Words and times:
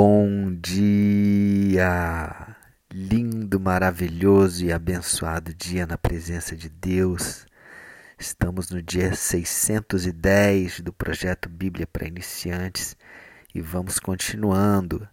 Bom 0.00 0.54
dia! 0.54 2.56
Lindo, 2.88 3.58
maravilhoso 3.58 4.64
e 4.64 4.72
abençoado 4.72 5.52
dia 5.52 5.88
na 5.88 5.98
presença 5.98 6.54
de 6.54 6.68
Deus. 6.68 7.44
Estamos 8.16 8.70
no 8.70 8.80
dia 8.80 9.12
610 9.12 10.82
do 10.82 10.92
projeto 10.92 11.48
Bíblia 11.48 11.84
para 11.84 12.06
Iniciantes 12.06 12.96
e 13.52 13.60
vamos 13.60 13.98
continuando 13.98 15.04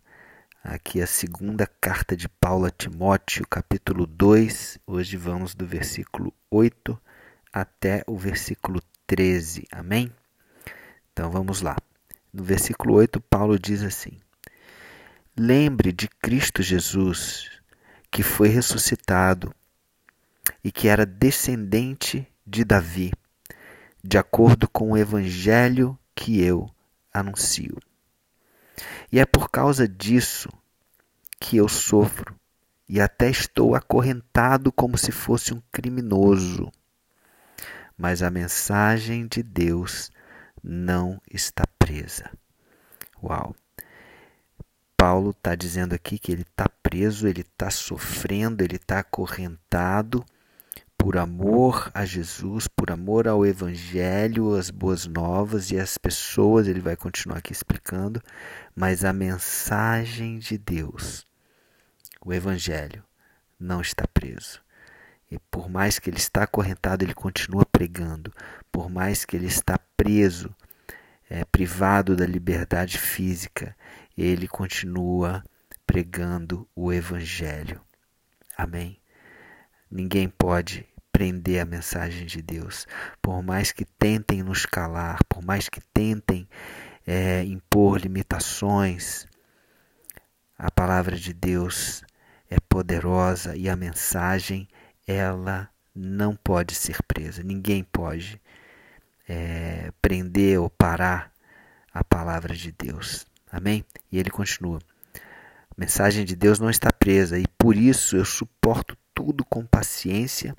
aqui 0.64 1.02
a 1.02 1.08
segunda 1.08 1.66
carta 1.66 2.16
de 2.16 2.30
Paulo 2.30 2.68
a 2.68 2.70
Timóteo, 2.70 3.44
capítulo 3.50 4.06
2. 4.06 4.78
Hoje 4.86 5.18
vamos 5.18 5.56
do 5.56 5.66
versículo 5.66 6.32
8 6.52 6.96
até 7.52 8.04
o 8.06 8.16
versículo 8.16 8.80
13. 9.08 9.66
Amém? 9.72 10.12
Então 11.12 11.32
vamos 11.32 11.64
lá. 11.64 11.76
No 12.32 12.44
versículo 12.44 12.94
8, 12.94 13.20
Paulo 13.20 13.58
diz 13.58 13.82
assim: 13.82 14.20
Lembre 15.38 15.92
de 15.92 16.08
Cristo 16.08 16.64
Jesus, 16.64 17.52
que 18.10 18.24
foi 18.24 18.48
ressuscitado 18.48 19.54
e 20.64 20.72
que 20.72 20.88
era 20.88 21.06
descendente 21.06 22.26
de 22.48 22.64
Davi, 22.64 23.12
de 24.02 24.18
acordo 24.18 24.66
com 24.70 24.92
o 24.92 24.98
evangelho 24.98 26.00
que 26.16 26.42
eu 26.42 26.70
anuncio. 27.14 27.78
E 29.12 29.20
é 29.20 29.26
por 29.26 29.50
causa 29.50 29.86
disso 29.86 30.48
que 31.38 31.58
eu 31.58 31.68
sofro 31.68 32.34
e 32.88 33.02
até 33.02 33.30
estou 33.30 33.76
acorrentado 33.76 34.72
como 34.72 34.98
se 34.98 35.12
fosse 35.12 35.54
um 35.54 35.62
criminoso. 35.70 36.72
Mas 37.98 38.24
a 38.24 38.32
mensagem 38.32 39.28
de 39.28 39.44
Deus 39.44 40.10
não 40.64 41.22
está 41.30 41.66
presa. 41.78 42.32
Uau! 43.22 43.54
Paulo 45.06 45.30
está 45.30 45.54
dizendo 45.54 45.94
aqui 45.94 46.18
que 46.18 46.32
ele 46.32 46.42
está 46.42 46.68
preso, 46.82 47.28
ele 47.28 47.42
está 47.42 47.70
sofrendo, 47.70 48.64
ele 48.64 48.78
está 48.78 49.02
acorrentado 49.02 50.26
por 50.98 51.16
amor 51.16 51.92
a 51.94 52.04
Jesus, 52.04 52.68
por 52.68 52.90
amor 52.90 53.28
ao 53.28 53.46
Evangelho, 53.46 54.56
as 54.56 54.72
boas 54.72 55.06
novas 55.06 55.70
e 55.70 55.78
as 55.78 55.96
pessoas, 55.96 56.68
ele 56.68 56.80
vai 56.80 56.96
continuar 56.96 57.38
aqui 57.38 57.54
explicando, 57.54 58.20
mas 58.76 59.06
a 59.06 59.14
mensagem 59.14 60.40
de 60.40 60.58
Deus, 60.58 61.24
o 62.26 62.34
Evangelho, 62.34 63.04
não 63.60 63.82
está 63.82 64.08
preso. 64.08 64.60
E 65.30 65.38
por 65.52 65.70
mais 65.70 66.00
que 66.00 66.10
ele 66.10 66.18
está 66.18 66.46
acorrentado, 66.46 67.06
ele 67.06 67.14
continua 67.14 67.64
pregando. 67.64 68.34
Por 68.72 68.90
mais 68.90 69.24
que 69.24 69.36
ele 69.36 69.46
está 69.46 69.78
preso, 69.96 70.50
é, 71.30 71.44
privado 71.46 72.16
da 72.16 72.26
liberdade 72.26 72.98
física, 72.98 73.76
ele 74.18 74.48
continua 74.48 75.44
pregando 75.86 76.68
o 76.76 76.92
Evangelho. 76.92 77.82
Amém? 78.58 79.00
Ninguém 79.90 80.30
pode 80.30 80.88
prender 81.12 81.62
a 81.62 81.66
mensagem 81.66 82.26
de 82.26 82.42
Deus. 82.42 82.86
Por 83.22 83.42
mais 83.42 83.72
que 83.72 83.86
tentem 83.86 84.44
nos 84.44 84.66
calar, 84.66 85.24
por 85.30 85.44
mais 85.44 85.70
que 85.70 85.80
tentem 85.94 86.48
é, 87.06 87.44
impor 87.44 88.00
limitações, 88.00 89.26
a 90.58 90.72
palavra 90.72 91.16
de 91.16 91.34
Deus 91.34 92.04
é 92.50 92.58
poderosa 92.60 93.56
e 93.56 93.70
a 93.70 93.76
mensagem 93.76 94.68
ela 95.08 95.70
não 95.94 96.36
pode 96.36 96.76
ser 96.76 96.98
presa. 97.04 97.44
Ninguém 97.44 97.84
pode 97.84 98.42
é, 99.28 99.92
prender 100.02 100.60
ou 100.60 100.70
parar 100.70 101.32
a 101.94 102.04
palavra 102.04 102.56
de 102.56 102.72
Deus. 102.72 103.26
Amém? 103.56 103.86
E 104.12 104.20
ele 104.20 104.30
continua: 104.30 104.80
A 105.14 105.76
mensagem 105.78 106.26
de 106.26 106.36
Deus 106.36 106.60
não 106.60 106.70
está 106.70 106.92
presa 106.92 107.40
e 107.40 107.48
por 107.58 107.78
isso 107.78 108.18
eu 108.18 108.26
suporto 108.26 108.98
tudo 109.14 109.46
com 109.46 109.66
paciência, 109.66 110.54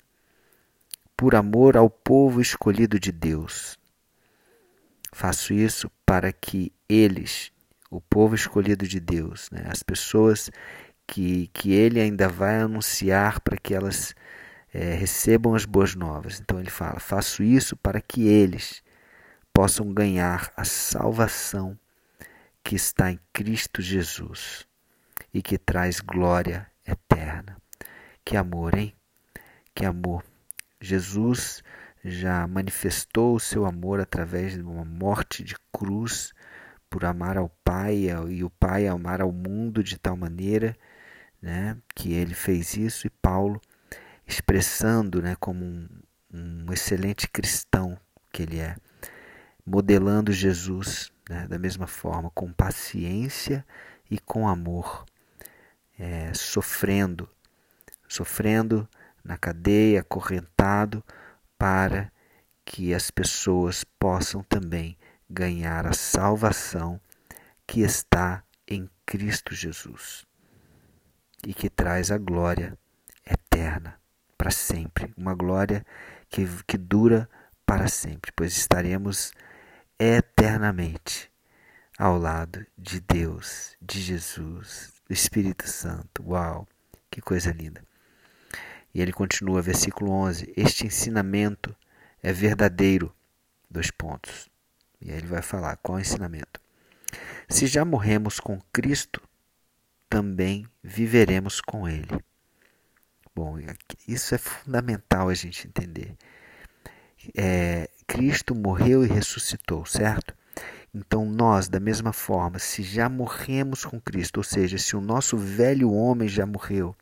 por 1.15 1.35
amor 1.35 1.77
ao 1.77 1.91
povo 1.91 2.41
escolhido 2.41 2.99
de 2.99 3.11
Deus. 3.11 3.77
Faço 5.13 5.53
isso 5.53 5.91
para 6.03 6.33
que 6.33 6.73
eles, 6.89 7.51
o 7.91 8.01
povo 8.01 8.33
escolhido 8.33 8.87
de 8.87 8.99
Deus, 8.99 9.47
né, 9.51 9.67
as 9.67 9.83
pessoas 9.83 10.49
que, 11.05 11.51
que 11.53 11.73
ele 11.73 12.01
ainda 12.01 12.27
vai 12.27 12.59
anunciar 12.61 13.39
para 13.41 13.57
que 13.57 13.75
elas 13.75 14.15
é, 14.73 14.95
recebam 14.95 15.53
as 15.53 15.65
boas 15.65 15.93
novas. 15.93 16.39
Então 16.39 16.59
ele 16.59 16.71
fala: 16.71 16.99
faço 16.99 17.43
isso 17.43 17.77
para 17.77 18.01
que 18.01 18.27
eles 18.27 18.81
possam 19.53 19.93
ganhar 19.93 20.51
a 20.57 20.65
salvação 20.65 21.77
que 22.67 22.75
está 22.75 23.09
em 23.09 23.17
Cristo 23.31 23.81
Jesus 23.81 24.67
e 25.33 25.41
que 25.41 25.57
traz 25.57 26.01
glória 26.01 26.69
eterna. 26.85 27.55
Que 28.25 28.35
amor, 28.35 28.77
hein? 28.77 28.93
Que 29.73 29.85
amor. 29.85 30.21
Jesus 30.81 31.63
já 32.03 32.45
manifestou 32.45 33.35
o 33.35 33.39
seu 33.39 33.65
amor 33.65 34.01
através 34.01 34.55
de 34.55 34.61
uma 34.61 34.83
morte 34.83 35.45
de 35.45 35.55
cruz 35.71 36.33
por 36.89 37.05
amar 37.05 37.37
ao 37.37 37.47
Pai 37.63 38.09
e 38.27 38.43
o 38.43 38.49
Pai 38.49 38.85
amar 38.85 39.21
ao 39.21 39.31
mundo 39.31 39.81
de 39.81 39.97
tal 39.97 40.17
maneira 40.17 40.75
né, 41.41 41.77
que 41.95 42.11
ele 42.11 42.33
fez 42.33 42.75
isso 42.75 43.07
e 43.07 43.09
Paulo 43.09 43.61
expressando 44.27 45.21
né, 45.21 45.37
como 45.39 45.63
um, 45.63 45.87
um 46.33 46.73
excelente 46.73 47.29
cristão 47.29 47.97
que 48.29 48.43
ele 48.43 48.59
é, 48.59 48.75
modelando 49.67 50.31
Jesus 50.31 51.11
né, 51.29 51.45
da 51.45 51.59
mesma 51.59 51.87
forma, 51.87 52.31
com 52.31 52.53
paciência 52.53 53.65
e 54.09 54.17
com 54.17 54.47
amor, 54.47 55.05
é, 55.99 56.33
sofrendo, 56.33 57.29
sofrendo 58.07 58.87
na 59.21 59.37
cadeia, 59.37 59.99
acorrentado, 59.99 61.03
para 61.57 62.09
que 62.63 62.93
as 62.93 63.11
pessoas 63.11 63.83
possam 63.83 64.41
também 64.43 64.97
ganhar 65.29 65.85
a 65.85 65.93
salvação 65.93 66.99
que 67.65 67.81
está 67.81 68.43
em 68.65 68.89
Cristo 69.05 69.53
Jesus 69.53 70.25
e 71.45 71.53
que 71.53 71.69
traz 71.69 72.09
a 72.09 72.17
glória 72.17 72.77
eterna 73.25 73.99
para 74.37 74.51
sempre, 74.51 75.13
uma 75.17 75.33
glória 75.33 75.85
que, 76.29 76.47
que 76.65 76.77
dura 76.77 77.29
para 77.65 77.89
sempre, 77.89 78.31
pois 78.33 78.55
estaremos 78.55 79.33
eternamente 79.99 81.31
ao 81.97 82.17
lado 82.17 82.65
de 82.77 82.99
Deus, 82.99 83.75
de 83.81 83.99
Jesus, 83.99 84.93
do 85.07 85.13
Espírito 85.13 85.67
Santo. 85.67 86.23
Uau, 86.27 86.67
que 87.09 87.21
coisa 87.21 87.51
linda. 87.51 87.83
E 88.93 89.01
ele 89.01 89.11
continua, 89.13 89.61
versículo 89.61 90.11
11: 90.11 90.53
Este 90.55 90.85
ensinamento 90.85 91.75
é 92.21 92.31
verdadeiro. 92.31 93.13
Dois 93.69 93.91
pontos. 93.91 94.49
E 95.01 95.11
aí 95.11 95.17
ele 95.17 95.27
vai 95.27 95.41
falar 95.41 95.77
qual 95.77 95.97
é 95.97 96.01
o 96.01 96.01
ensinamento. 96.01 96.59
Se 97.49 97.67
já 97.67 97.83
morremos 97.85 98.39
com 98.39 98.59
Cristo, 98.71 99.21
também 100.09 100.65
viveremos 100.83 101.61
com 101.61 101.87
Ele. 101.87 102.23
Bom, 103.35 103.57
isso 104.07 104.33
é 104.33 104.37
fundamental 104.37 105.29
a 105.29 105.33
gente 105.33 105.67
entender. 105.67 106.15
É, 107.35 107.89
Cristo 108.07 108.55
morreu 108.55 109.03
e 109.03 109.07
ressuscitou, 109.07 109.85
certo? 109.85 110.33
Então 110.93 111.25
nós, 111.25 111.67
da 111.67 111.79
mesma 111.79 112.13
forma, 112.13 112.57
se 112.57 112.81
já 112.81 113.09
morremos 113.09 113.85
com 113.85 113.99
Cristo, 113.99 114.37
ou 114.37 114.43
seja, 114.43 114.77
se 114.77 114.95
o 114.95 115.01
nosso 115.01 115.37
velho 115.37 115.91
homem 115.91 116.27
já 116.27 116.45
morreu, 116.45 116.95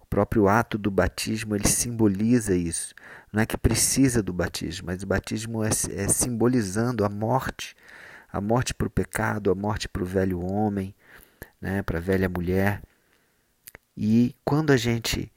o 0.00 0.06
próprio 0.06 0.48
ato 0.48 0.78
do 0.78 0.90
batismo 0.90 1.54
ele 1.54 1.68
simboliza 1.68 2.54
isso. 2.56 2.94
Não 3.32 3.42
é 3.42 3.46
que 3.46 3.58
precisa 3.58 4.22
do 4.22 4.32
batismo, 4.32 4.86
mas 4.86 5.02
o 5.02 5.06
batismo 5.06 5.62
é, 5.62 5.68
é 5.68 6.08
simbolizando 6.08 7.04
a 7.04 7.08
morte, 7.08 7.74
a 8.32 8.40
morte 8.40 8.72
para 8.72 8.86
o 8.86 8.90
pecado, 8.90 9.50
a 9.50 9.54
morte 9.54 9.88
para 9.88 10.02
o 10.02 10.06
velho 10.06 10.40
homem, 10.40 10.94
né, 11.60 11.82
para 11.82 11.98
a 11.98 12.00
velha 12.00 12.28
mulher. 12.28 12.80
E 13.96 14.34
quando 14.44 14.70
a 14.70 14.76
gente 14.76 15.30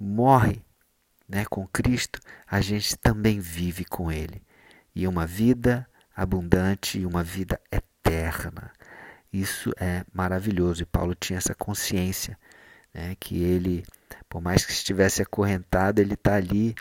morre 0.00 0.65
né, 1.28 1.44
com 1.44 1.66
Cristo, 1.66 2.20
a 2.46 2.60
gente 2.60 2.96
também 2.96 3.40
vive 3.40 3.84
com 3.84 4.10
Ele 4.10 4.42
e 4.94 5.06
uma 5.06 5.26
vida 5.26 5.86
abundante 6.14 6.98
e 6.98 7.06
uma 7.06 7.22
vida 7.22 7.60
eterna. 7.70 8.72
Isso 9.32 9.72
é 9.78 10.04
maravilhoso 10.12 10.82
e 10.82 10.86
Paulo 10.86 11.14
tinha 11.14 11.36
essa 11.36 11.54
consciência 11.54 12.38
né, 12.94 13.14
que 13.20 13.42
ele, 13.42 13.84
por 14.26 14.40
mais 14.40 14.64
que 14.64 14.72
estivesse 14.72 15.20
acorrentado, 15.20 16.00
ele 16.00 16.14
está 16.14 16.36
ali 16.36 16.74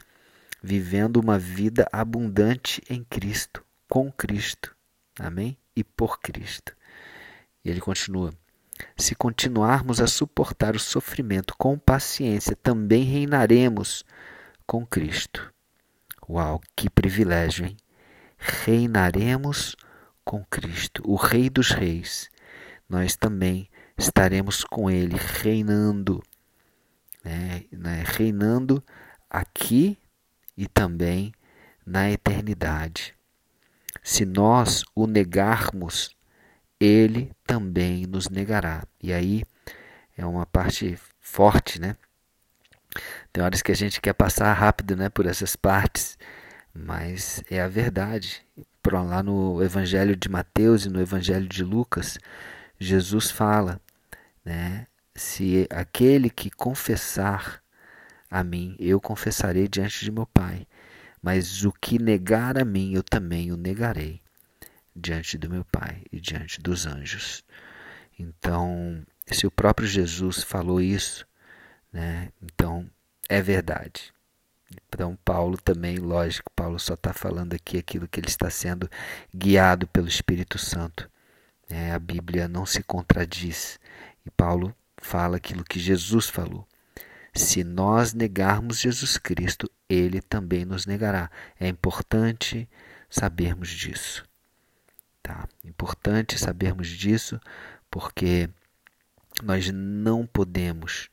vivendo 0.63 1.18
uma 1.18 1.38
vida 1.38 1.86
abundante 1.91 2.81
em 2.89 3.03
Cristo, 3.03 3.62
com 3.89 4.09
Cristo. 4.09 4.74
Amém? 5.19 5.57
E 5.75 5.83
por 5.83 6.19
Cristo. 6.21 6.74
E 7.63 7.69
ele 7.69 7.81
continua: 7.81 8.33
Se 8.95 9.13
continuarmos 9.13 10.00
a 10.00 10.07
suportar 10.07 10.75
o 10.75 10.80
sofrimento 10.80 11.53
com 11.57 11.77
paciência, 11.77 12.56
também 12.56 13.03
reinaremos 13.03 14.06
com 14.65 14.85
Cristo. 14.85 15.53
Uau, 16.27 16.62
que 16.75 16.89
privilégio, 16.89 17.65
hein? 17.65 17.77
reinaremos 18.38 19.75
com 20.23 20.44
Cristo, 20.45 21.01
o 21.06 21.15
Rei 21.15 21.50
dos 21.50 21.71
Reis. 21.71 22.29
Nós 22.88 23.15
também 23.15 23.69
estaremos 23.97 24.63
com 24.63 24.89
Ele 24.89 25.15
reinando, 25.15 26.21
né? 27.23 27.65
né? 27.71 28.03
reinando 28.06 28.83
aqui 29.29 29.97
e 30.56 30.67
também 30.67 31.33
na 31.85 32.09
eternidade. 32.09 33.15
Se 34.03 34.25
nós 34.25 34.83
o 34.94 35.07
negarmos, 35.07 36.15
Ele 36.79 37.31
também 37.45 38.06
nos 38.06 38.29
negará. 38.29 38.83
E 39.01 39.12
aí 39.13 39.44
é 40.17 40.25
uma 40.25 40.45
parte 40.45 40.97
forte, 41.19 41.79
né? 41.79 41.95
Tem 43.31 43.44
horas 43.44 43.62
que 43.62 43.71
a 43.71 43.75
gente 43.75 44.01
quer 44.01 44.13
passar 44.13 44.51
rápido, 44.53 44.95
né, 44.95 45.09
por 45.09 45.25
essas 45.25 45.56
partes, 45.56 46.18
mas 46.74 47.44
é 47.50 47.62
a 47.62 47.68
verdade. 47.68 48.45
Lá 48.92 49.24
no 49.24 49.63
Evangelho 49.63 50.15
de 50.15 50.30
Mateus 50.30 50.86
e 50.86 50.89
no 50.89 51.01
Evangelho 51.01 51.47
de 51.47 51.63
Lucas, 51.63 52.19
Jesus 52.80 53.31
fala, 53.31 53.81
né, 54.44 54.86
se 55.15 55.68
aquele 55.71 56.30
que 56.30 56.51
confessar 56.51 57.62
a 58.30 58.44
mim, 58.44 58.75
eu 58.80 59.01
confessarei 59.01 59.68
diante 59.68 60.03
de 60.03 60.12
meu 60.12 60.25
Pai, 60.27 60.68
mas 61.21 61.65
o 61.65 61.71
que 61.71 61.98
negar 61.98 62.57
a 62.59 62.65
mim, 62.65 62.94
eu 62.94 63.01
também 63.01 63.51
o 63.51 63.57
negarei 63.57 64.21
diante 64.95 65.38
do 65.38 65.50
meu 65.50 65.65
Pai 65.65 66.03
e 66.12 66.19
diante 66.19 66.62
dos 66.62 66.86
anjos. 66.86 67.44
Então, 68.19 69.03
se 69.31 69.48
o 69.48 69.51
próprio 69.51 69.88
Jesus 69.88 70.44
falou 70.44 70.80
isso, 70.80 71.25
né, 71.95 72.30
então 72.42 72.86
é 73.30 73.42
verdade. 73.42 74.13
Então, 74.89 75.18
Paulo 75.24 75.57
também, 75.57 75.97
lógico, 75.97 76.51
Paulo 76.53 76.77
só 76.77 76.95
está 76.95 77.13
falando 77.13 77.53
aqui 77.53 77.77
aquilo 77.77 78.07
que 78.07 78.19
ele 78.19 78.27
está 78.27 78.50
sendo 78.50 78.89
guiado 79.33 79.88
pelo 79.88 80.07
Espírito 80.07 80.57
Santo. 80.57 81.09
É, 81.69 81.92
a 81.94 82.00
Bíblia 82.00 82.50
não 82.50 82.65
se 82.65 82.83
contradiz 82.83 83.80
e 84.25 84.30
Paulo 84.30 84.75
fala 84.97 85.38
aquilo 85.38 85.63
que 85.63 85.80
Jesus 85.80 86.27
falou. 86.30 86.68
Se 87.33 87.63
nós 87.63 88.13
negarmos 88.13 88.80
Jesus 88.80 89.18
Cristo, 89.18 89.71
ele 89.88 90.21
também 90.21 90.65
nos 90.65 90.86
negará. 90.86 91.31
É 91.57 91.68
importante 91.68 92.68
sabermos 93.09 93.69
disso. 93.69 94.25
Tá? 95.24 95.48
Importante 95.63 96.38
sabermos 96.38 96.89
disso 96.89 97.39
porque 97.89 98.50
nós 99.41 99.69
não 99.71 100.25
podemos, 100.25 101.09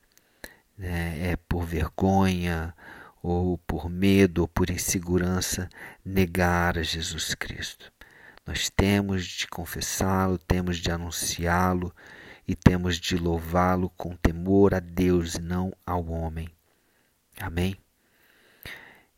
né, 0.76 1.32
é 1.32 1.36
por 1.36 1.64
vergonha 1.64 2.74
ou 3.22 3.56
por 3.58 3.88
medo 3.88 4.42
ou 4.42 4.48
por 4.48 4.70
insegurança, 4.70 5.68
negar 6.04 6.76
a 6.76 6.82
Jesus 6.82 7.34
Cristo. 7.34 7.92
Nós 8.44 8.68
temos 8.68 9.24
de 9.24 9.46
confessá-lo, 9.46 10.36
temos 10.38 10.78
de 10.78 10.90
anunciá-lo 10.90 11.94
e 12.46 12.56
temos 12.56 12.98
de 12.98 13.16
louvá-lo 13.16 13.88
com 13.90 14.16
temor 14.16 14.74
a 14.74 14.80
Deus 14.80 15.36
e 15.36 15.40
não 15.40 15.72
ao 15.86 16.04
homem. 16.06 16.48
Amém? 17.40 17.76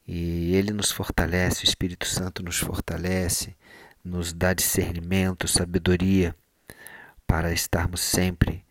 E 0.07 0.55
ele 0.55 0.73
nos 0.73 0.91
fortalece, 0.91 1.65
o 1.65 1.69
Espírito 1.69 2.07
Santo 2.07 2.43
nos 2.43 2.59
fortalece, 2.59 3.57
nos 4.05 4.35
dá 4.35 4.53
discernimento, 4.53 5.49
sabedoria 5.49 6.37
para 7.27 7.53
estarmos 7.53 8.03
sempre 8.03 8.64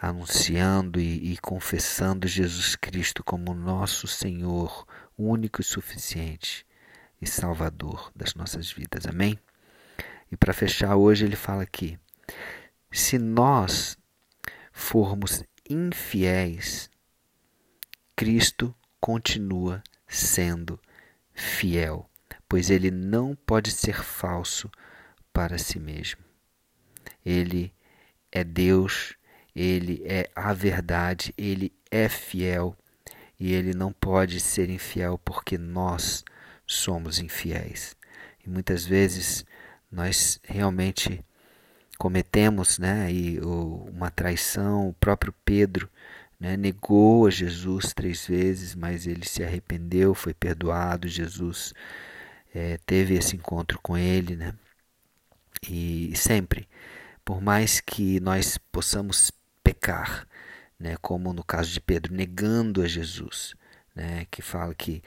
anunciando 0.00 0.98
e, 0.98 1.32
e, 1.32 1.38
confessando 1.38 2.26
Jesus 2.26 2.74
Cristo 2.74 3.22
como 3.22 3.52
nosso 3.52 4.06
Senhor, 4.06 4.86
único 5.16 5.60
e 5.60 5.64
suficiente 5.64 6.66
e 7.20 7.26
Salvador 7.26 8.10
das 8.16 8.34
nossas 8.34 8.72
vidas. 8.72 9.06
Amém? 9.06 9.38
E 10.32 10.36
para 10.36 10.54
fechar 10.54 10.96
hoje, 10.96 11.26
ele 11.26 11.36
fala 11.36 11.62
aqui: 11.62 11.98
se 12.90 13.18
nós 13.18 13.98
formos 14.72 15.44
infiéis, 15.68 16.88
Cristo 18.16 18.74
continua 19.00 19.82
sendo 20.08 20.80
fiel, 21.34 22.08
pois 22.48 22.70
ele 22.70 22.90
não 22.90 23.34
pode 23.34 23.70
ser 23.70 24.02
falso 24.02 24.70
para 25.30 25.58
si 25.58 25.78
mesmo. 25.78 26.22
Ele 27.24 27.72
é 28.32 28.42
Deus 28.42 29.14
ele 29.60 30.02
é 30.06 30.30
a 30.34 30.54
verdade, 30.54 31.34
ele 31.36 31.70
é 31.90 32.08
fiel 32.08 32.74
e 33.38 33.52
ele 33.52 33.74
não 33.74 33.92
pode 33.92 34.40
ser 34.40 34.70
infiel 34.70 35.18
porque 35.18 35.58
nós 35.58 36.24
somos 36.66 37.18
infiéis. 37.18 37.94
E 38.44 38.48
muitas 38.48 38.86
vezes 38.86 39.44
nós 39.92 40.40
realmente 40.44 41.22
cometemos 41.98 42.78
né, 42.78 43.12
e, 43.12 43.38
uma 43.40 44.10
traição. 44.10 44.88
O 44.88 44.94
próprio 44.94 45.34
Pedro 45.44 45.90
né, 46.38 46.56
negou 46.56 47.26
a 47.26 47.30
Jesus 47.30 47.92
três 47.92 48.26
vezes, 48.26 48.74
mas 48.74 49.06
ele 49.06 49.26
se 49.26 49.44
arrependeu, 49.44 50.14
foi 50.14 50.32
perdoado. 50.32 51.06
Jesus 51.06 51.74
é, 52.54 52.78
teve 52.86 53.14
esse 53.14 53.36
encontro 53.36 53.78
com 53.82 53.98
ele. 53.98 54.36
Né? 54.36 54.54
E 55.68 56.12
sempre, 56.16 56.66
por 57.22 57.42
mais 57.42 57.78
que 57.80 58.20
nós 58.20 58.56
possamos 58.72 59.30
pecar, 59.70 60.26
né? 60.78 60.96
como 61.00 61.32
no 61.32 61.44
caso 61.44 61.70
de 61.70 61.80
Pedro, 61.80 62.12
negando 62.12 62.82
a 62.82 62.88
Jesus, 62.88 63.54
né? 63.94 64.26
que 64.30 64.42
fala 64.42 64.74
que 64.74 65.02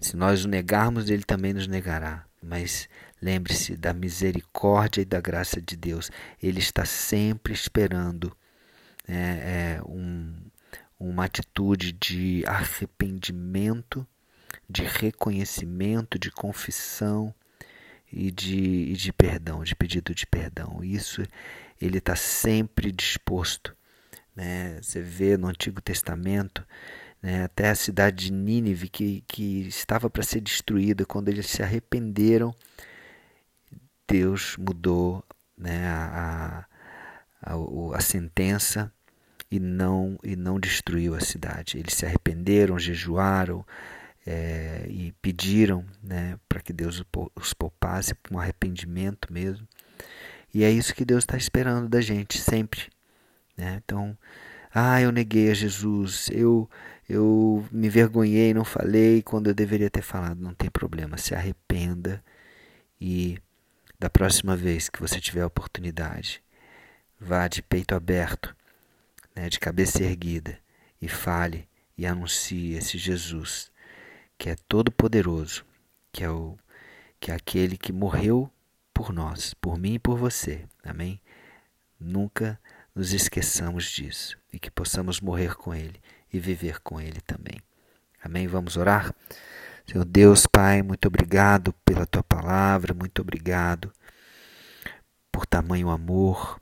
se 0.00 0.16
nós 0.16 0.44
o 0.44 0.48
negarmos, 0.48 1.10
ele 1.10 1.22
também 1.22 1.52
nos 1.52 1.66
negará. 1.66 2.24
Mas 2.42 2.88
lembre-se 3.20 3.76
da 3.76 3.92
misericórdia 3.92 5.02
e 5.02 5.04
da 5.04 5.20
graça 5.20 5.60
de 5.60 5.76
Deus. 5.76 6.10
Ele 6.42 6.58
está 6.58 6.86
sempre 6.86 7.52
esperando 7.52 8.34
né, 9.06 9.76
é, 9.76 9.82
um, 9.86 10.34
uma 10.98 11.26
atitude 11.26 11.92
de 11.92 12.42
arrependimento, 12.46 14.06
de 14.68 14.84
reconhecimento, 14.84 16.18
de 16.18 16.30
confissão 16.30 17.34
e 18.10 18.30
de, 18.30 18.56
e 18.56 18.92
de 18.94 19.12
perdão, 19.12 19.62
de 19.62 19.76
pedido 19.76 20.14
de 20.14 20.26
perdão. 20.26 20.82
Isso 20.82 21.22
ele 21.78 21.98
está 21.98 22.16
sempre 22.16 22.90
disposto 22.90 23.76
né? 24.34 24.78
Você 24.82 25.00
vê 25.00 25.36
no 25.36 25.48
Antigo 25.48 25.80
Testamento 25.80 26.66
né, 27.22 27.44
até 27.44 27.70
a 27.70 27.74
cidade 27.74 28.26
de 28.26 28.32
Nínive 28.32 28.88
que, 28.88 29.22
que 29.28 29.66
estava 29.68 30.08
para 30.08 30.22
ser 30.22 30.40
destruída, 30.40 31.04
quando 31.04 31.28
eles 31.28 31.46
se 31.46 31.62
arrependeram, 31.62 32.54
Deus 34.08 34.56
mudou 34.56 35.24
né, 35.56 35.86
a, 35.86 36.66
a, 37.42 37.54
a, 37.54 37.96
a 37.96 38.00
sentença 38.00 38.92
e 39.50 39.58
não, 39.58 40.18
e 40.22 40.34
não 40.36 40.58
destruiu 40.58 41.14
a 41.14 41.20
cidade. 41.20 41.78
Eles 41.78 41.94
se 41.94 42.06
arrependeram, 42.06 42.78
jejuaram 42.78 43.64
é, 44.26 44.86
e 44.88 45.12
pediram 45.20 45.84
né, 46.02 46.38
para 46.48 46.60
que 46.60 46.72
Deus 46.72 47.02
os 47.36 47.52
poupasse 47.52 48.14
com 48.28 48.38
arrependimento 48.38 49.32
mesmo. 49.32 49.66
E 50.52 50.64
é 50.64 50.70
isso 50.70 50.94
que 50.94 51.04
Deus 51.04 51.22
está 51.22 51.36
esperando 51.36 51.88
da 51.88 52.00
gente 52.00 52.38
sempre. 52.38 52.88
Né? 53.60 53.80
Então, 53.84 54.16
ah, 54.74 55.00
eu 55.02 55.12
neguei 55.12 55.50
a 55.50 55.54
Jesus, 55.54 56.30
eu, 56.32 56.68
eu 57.08 57.66
me 57.70 57.90
vergonhei, 57.90 58.54
não 58.54 58.64
falei 58.64 59.22
quando 59.22 59.48
eu 59.48 59.54
deveria 59.54 59.90
ter 59.90 60.02
falado. 60.02 60.40
Não 60.40 60.54
tem 60.54 60.70
problema, 60.70 61.18
se 61.18 61.34
arrependa 61.34 62.24
e 62.98 63.38
da 63.98 64.08
próxima 64.08 64.56
vez 64.56 64.88
que 64.88 65.00
você 65.00 65.20
tiver 65.20 65.42
a 65.42 65.46
oportunidade, 65.46 66.42
vá 67.20 67.46
de 67.48 67.62
peito 67.62 67.94
aberto, 67.94 68.56
né, 69.36 69.50
de 69.50 69.60
cabeça 69.60 70.02
erguida 70.02 70.58
e 71.02 71.06
fale 71.06 71.68
e 71.98 72.06
anuncie 72.06 72.72
esse 72.74 72.96
Jesus 72.96 73.70
que 74.38 74.48
é 74.48 74.56
todo 74.66 74.90
poderoso, 74.90 75.66
que 76.10 76.24
é 76.24 76.30
o 76.30 76.56
que 77.20 77.30
é 77.30 77.34
aquele 77.34 77.76
que 77.76 77.92
morreu 77.92 78.50
por 78.94 79.12
nós, 79.12 79.52
por 79.52 79.78
mim 79.78 79.94
e 79.94 79.98
por 79.98 80.16
você. 80.16 80.64
Amém? 80.82 81.20
Nunca 82.00 82.58
nos 82.94 83.12
esqueçamos 83.12 83.84
disso 83.90 84.36
e 84.52 84.58
que 84.58 84.70
possamos 84.70 85.20
morrer 85.20 85.54
com 85.56 85.74
Ele 85.74 86.00
e 86.32 86.38
viver 86.38 86.80
com 86.80 87.00
Ele 87.00 87.20
também. 87.20 87.60
Amém? 88.22 88.46
Vamos 88.46 88.76
orar? 88.76 89.14
Senhor 89.86 90.04
Deus, 90.04 90.46
Pai, 90.46 90.82
muito 90.82 91.08
obrigado 91.08 91.72
pela 91.84 92.06
tua 92.06 92.22
palavra, 92.22 92.94
muito 92.94 93.22
obrigado 93.22 93.92
por 95.32 95.46
tamanho 95.46 95.90
amor. 95.90 96.60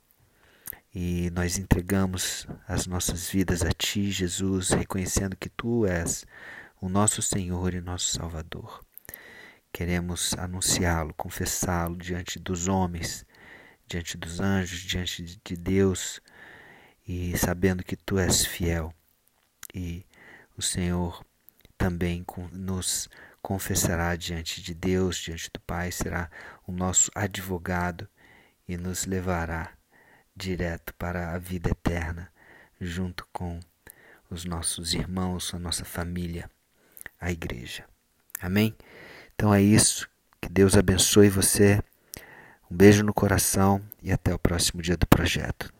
E 0.94 1.30
nós 1.30 1.58
entregamos 1.58 2.46
as 2.66 2.86
nossas 2.86 3.28
vidas 3.28 3.62
a 3.62 3.70
Ti, 3.72 4.10
Jesus, 4.10 4.70
reconhecendo 4.70 5.36
que 5.36 5.48
Tu 5.48 5.86
és 5.86 6.24
o 6.80 6.88
nosso 6.88 7.20
Senhor 7.20 7.74
e 7.74 7.80
nosso 7.80 8.08
Salvador. 8.08 8.80
Queremos 9.72 10.34
anunciá-lo, 10.38 11.12
confessá-lo 11.14 11.96
diante 11.96 12.38
dos 12.38 12.66
homens 12.66 13.26
diante 13.88 14.16
dos 14.16 14.38
anjos, 14.38 14.80
diante 14.80 15.40
de 15.42 15.56
Deus, 15.56 16.20
e 17.06 17.36
sabendo 17.38 17.82
que 17.82 17.96
tu 17.96 18.18
és 18.18 18.44
fiel. 18.44 18.94
E 19.74 20.04
o 20.56 20.62
Senhor 20.62 21.24
também 21.76 22.24
nos 22.52 23.08
confessará 23.40 24.14
diante 24.14 24.60
de 24.62 24.74
Deus, 24.74 25.16
diante 25.16 25.50
do 25.52 25.60
Pai, 25.60 25.90
será 25.90 26.30
o 26.66 26.72
nosso 26.72 27.10
advogado 27.14 28.08
e 28.68 28.76
nos 28.76 29.06
levará 29.06 29.72
direto 30.36 30.92
para 30.94 31.32
a 31.32 31.38
vida 31.38 31.70
eterna, 31.70 32.30
junto 32.80 33.26
com 33.32 33.58
os 34.30 34.44
nossos 34.44 34.92
irmãos, 34.92 35.54
a 35.54 35.58
nossa 35.58 35.84
família, 35.84 36.50
a 37.20 37.32
igreja. 37.32 37.84
Amém? 38.40 38.76
Então 39.34 39.54
é 39.54 39.62
isso. 39.62 40.08
Que 40.40 40.48
Deus 40.48 40.76
abençoe 40.76 41.28
você. 41.28 41.82
Um 42.70 42.76
beijo 42.76 43.02
no 43.02 43.14
coração 43.14 43.80
e 44.02 44.12
até 44.12 44.34
o 44.34 44.38
próximo 44.38 44.82
dia 44.82 44.96
do 44.96 45.06
projeto. 45.06 45.72